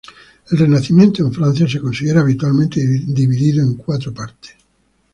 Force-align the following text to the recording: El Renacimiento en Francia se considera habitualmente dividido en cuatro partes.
El 0.49 0.57
Renacimiento 0.57 1.21
en 1.21 1.31
Francia 1.31 1.67
se 1.69 1.79
considera 1.79 2.21
habitualmente 2.21 2.81
dividido 3.05 3.61
en 3.63 3.75
cuatro 3.75 4.11
partes. 4.11 4.55